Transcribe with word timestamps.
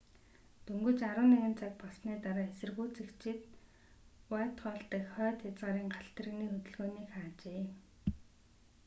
дөнгөж 0.67 1.01
11:00 1.07 1.49
цаг 1.59 1.71
болсны 1.81 2.13
дараа 2.23 2.45
эсэргүүцэгчид 2.51 3.39
уайтхолл 4.31 4.83
дах 4.91 5.05
хойд 5.13 5.37
хязгаарын 5.43 5.89
галт 5.95 6.13
тэрэгний 6.17 6.49
хөдөлгөөнийг 6.51 7.09
хаажээ 7.15 7.63